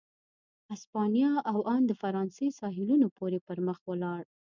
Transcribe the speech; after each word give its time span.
اسپانیا 0.75 1.31
او 1.51 1.57
ان 1.75 1.81
د 1.87 1.91
فرانسې 2.01 2.47
ساحلونو 2.59 3.07
پورې 3.17 3.39
پر 3.47 3.57
مخ 3.67 3.79
ولاړ. 3.89 4.21